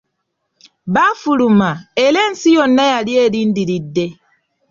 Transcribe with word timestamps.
Baafuluma, 0.93 1.69
era 2.05 2.19
ensi 2.27 2.47
yonna 2.55 2.83
yali 2.91 3.13
erindiridde. 3.23 4.05